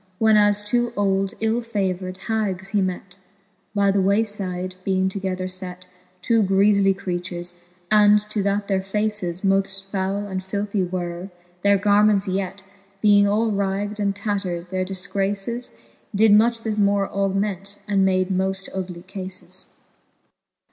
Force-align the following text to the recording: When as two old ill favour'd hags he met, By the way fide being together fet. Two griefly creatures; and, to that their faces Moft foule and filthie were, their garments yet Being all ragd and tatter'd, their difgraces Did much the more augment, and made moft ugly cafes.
When 0.17 0.35
as 0.35 0.63
two 0.63 0.91
old 0.97 1.35
ill 1.41 1.61
favour'd 1.61 2.17
hags 2.27 2.69
he 2.69 2.81
met, 2.81 3.19
By 3.75 3.91
the 3.91 4.01
way 4.01 4.23
fide 4.23 4.73
being 4.83 5.09
together 5.09 5.47
fet. 5.47 5.85
Two 6.23 6.41
griefly 6.41 6.97
creatures; 6.97 7.53
and, 7.91 8.17
to 8.31 8.41
that 8.41 8.67
their 8.67 8.81
faces 8.81 9.41
Moft 9.41 9.83
foule 9.91 10.25
and 10.27 10.41
filthie 10.41 10.89
were, 10.91 11.29
their 11.61 11.77
garments 11.77 12.27
yet 12.27 12.63
Being 12.99 13.27
all 13.27 13.51
ragd 13.51 13.99
and 13.99 14.15
tatter'd, 14.15 14.71
their 14.71 14.85
difgraces 14.85 15.71
Did 16.15 16.33
much 16.33 16.61
the 16.61 16.75
more 16.81 17.07
augment, 17.07 17.77
and 17.87 18.03
made 18.03 18.29
moft 18.29 18.69
ugly 18.73 19.03
cafes. 19.03 19.67